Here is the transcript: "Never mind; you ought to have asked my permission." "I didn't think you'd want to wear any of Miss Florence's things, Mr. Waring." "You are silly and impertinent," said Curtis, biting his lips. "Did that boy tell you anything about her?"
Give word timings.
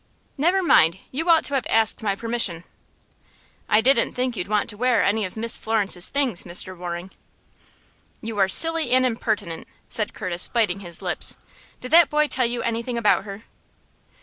"Never 0.35 0.63
mind; 0.63 0.97
you 1.11 1.29
ought 1.29 1.43
to 1.43 1.53
have 1.53 1.67
asked 1.69 2.01
my 2.01 2.15
permission." 2.15 2.63
"I 3.69 3.81
didn't 3.81 4.13
think 4.13 4.35
you'd 4.35 4.47
want 4.47 4.67
to 4.71 4.75
wear 4.75 5.03
any 5.03 5.25
of 5.25 5.37
Miss 5.37 5.57
Florence's 5.59 6.09
things, 6.09 6.41
Mr. 6.41 6.75
Waring." 6.75 7.11
"You 8.19 8.39
are 8.39 8.49
silly 8.49 8.89
and 8.93 9.05
impertinent," 9.05 9.67
said 9.89 10.15
Curtis, 10.15 10.47
biting 10.47 10.79
his 10.79 11.03
lips. 11.03 11.37
"Did 11.81 11.91
that 11.91 12.09
boy 12.09 12.25
tell 12.27 12.47
you 12.47 12.63
anything 12.63 12.97
about 12.97 13.25
her?" 13.25 13.43